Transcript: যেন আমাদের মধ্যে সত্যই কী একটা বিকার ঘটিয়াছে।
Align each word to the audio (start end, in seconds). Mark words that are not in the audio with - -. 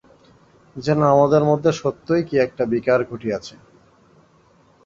যেন 0.75 0.99
আমাদের 1.13 1.41
মধ্যে 1.43 1.71
সত্যই 1.81 2.23
কী 2.23 2.35
একটা 2.37 2.63
বিকার 2.65 2.99
ঘটিয়াছে। 3.03 3.55